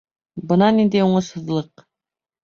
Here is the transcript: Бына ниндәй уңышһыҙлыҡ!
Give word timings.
Бына 0.51 0.69
ниндәй 0.77 1.03
уңышһыҙлыҡ! 1.07 1.85